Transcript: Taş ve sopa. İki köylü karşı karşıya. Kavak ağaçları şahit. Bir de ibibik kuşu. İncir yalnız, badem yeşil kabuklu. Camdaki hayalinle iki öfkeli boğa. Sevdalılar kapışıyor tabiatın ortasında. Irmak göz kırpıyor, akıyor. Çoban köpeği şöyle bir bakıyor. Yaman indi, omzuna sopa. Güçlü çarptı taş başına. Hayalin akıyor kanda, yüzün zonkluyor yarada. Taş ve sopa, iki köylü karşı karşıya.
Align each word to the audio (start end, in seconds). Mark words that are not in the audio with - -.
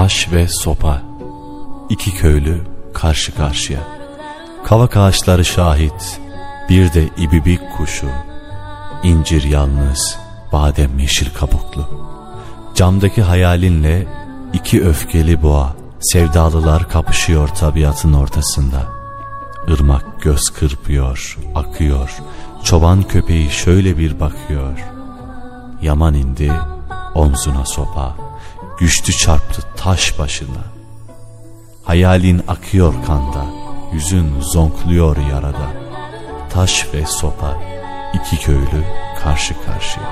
Taş 0.00 0.32
ve 0.32 0.48
sopa. 0.48 1.02
İki 1.88 2.14
köylü 2.14 2.60
karşı 2.94 3.34
karşıya. 3.34 3.80
Kavak 4.64 4.96
ağaçları 4.96 5.44
şahit. 5.44 6.20
Bir 6.68 6.92
de 6.92 7.08
ibibik 7.16 7.60
kuşu. 7.76 8.08
İncir 9.02 9.42
yalnız, 9.42 10.18
badem 10.52 10.98
yeşil 10.98 11.30
kabuklu. 11.34 11.88
Camdaki 12.74 13.22
hayalinle 13.22 14.06
iki 14.52 14.84
öfkeli 14.84 15.42
boğa. 15.42 15.76
Sevdalılar 16.00 16.88
kapışıyor 16.88 17.48
tabiatın 17.48 18.12
ortasında. 18.12 18.82
Irmak 19.68 20.22
göz 20.22 20.50
kırpıyor, 20.50 21.38
akıyor. 21.54 22.10
Çoban 22.64 23.02
köpeği 23.02 23.50
şöyle 23.50 23.98
bir 23.98 24.20
bakıyor. 24.20 24.78
Yaman 25.82 26.14
indi, 26.14 26.52
omzuna 27.14 27.66
sopa. 27.66 28.30
Güçlü 28.80 29.12
çarptı 29.12 29.62
taş 29.76 30.18
başına. 30.18 30.64
Hayalin 31.84 32.42
akıyor 32.48 32.94
kanda, 33.06 33.44
yüzün 33.92 34.40
zonkluyor 34.40 35.16
yarada. 35.16 35.70
Taş 36.50 36.86
ve 36.94 37.06
sopa, 37.06 37.62
iki 38.14 38.40
köylü 38.40 38.84
karşı 39.22 39.54
karşıya. 39.66 40.06